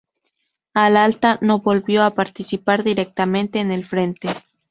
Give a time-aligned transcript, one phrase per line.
[0.73, 4.29] Al alta, no volvió a participar directamente en el frente.